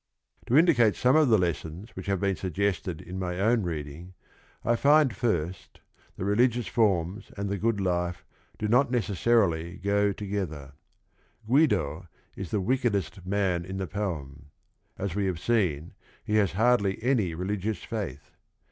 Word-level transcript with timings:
To 0.47 0.57
indicate 0.57 0.95
some 0.95 1.15
of 1.15 1.29
the 1.29 1.37
lessons 1.37 1.91
which 1.95 2.07
have 2.07 2.19
been 2.19 2.35
suggested 2.35 3.01
in 3.01 3.19
my 3.19 3.39
own 3.39 3.61
reading, 3.61 4.15
I 4.65 4.75
find 4.75 5.15
first 5.15 5.79
that 6.17 6.23
Jgljmniig 6.23 6.67
fra 6.69 6.83
Tna 6.87 7.33
anH 7.37 7.49
thp 7.51 7.59
grnnrl 7.61 7.81
life 7.85 8.25
do 8.57 8.67
no 8.67 8.81
t 8.83 8.89
necessarily 8.89 9.77
go 9.77 10.11
together. 10.11 10.73
Guido 11.45 12.07
is 12.35 12.49
the 12.49 12.59
wickedest 12.61 13.27
man 13.27 13.63
in 13.63 13.77
the 13.77 13.85
poem. 13.85 14.47
As 14.97 15.13
we 15.13 15.27
have 15.27 15.39
seen, 15.39 15.93
he 16.23 16.37
has 16.37 16.53
hardly 16.53 16.97
any 17.03 17.35
religious 17.35 17.83
faith. 17.83 18.31